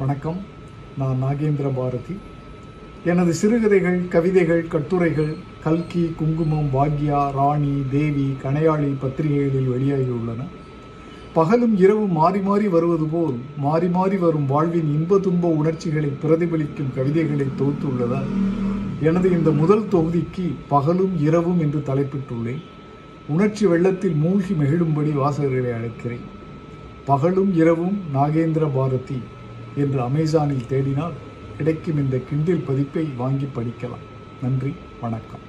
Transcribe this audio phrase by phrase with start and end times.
[0.00, 0.38] வணக்கம்.
[0.98, 2.14] நான் நாகேந்திர பாரதி.
[3.04, 10.46] எனது சிறுகதைகள் கவிதைகள் கட்டுரைகள் கல்கி குங்குமம் பாக்யா ராணி தேவி கணையாளி பத்திரிகைகளில் வெளியாகியுள்ளன
[11.34, 17.46] பகலும் இரவும் மாறி மாறி வருவது போல் மாறி மாறி வரும் வாழ்வின் இன்ப துன்ப உணர்ச்சிகளை பிரதிபலிக்கும் கவிதைகளை
[17.60, 18.28] தொகுத்துள்ளதால்
[19.00, 22.62] எனது இந்த முதல் தொகுதிக்கு பகலும் இரவும் என்று தலைப்பிட்டுள்ளேன்.
[23.28, 26.26] உணர்ச்சி வெள்ளத்தில் மூழ்கி மகிழும்படி வாசகர்களை அழைக்கிறேன்.
[27.04, 29.20] பகலும் இரவும் நாகேந்திர பாரதி.
[29.74, 31.16] என்று அமேசானில் தேடினால்
[31.58, 34.06] கிடைக்கும் இந்த கிண்டில் பதிப்பை வாங்கி படிக்கலாம்.
[34.40, 35.43] நன்றி வணக்கம்.